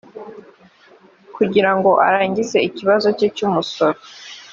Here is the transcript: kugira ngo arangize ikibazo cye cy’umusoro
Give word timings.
kugira 1.35 1.69
ngo 1.77 1.91
arangize 2.07 2.57
ikibazo 2.67 3.07
cye 3.17 3.27
cy’umusoro 3.35 3.99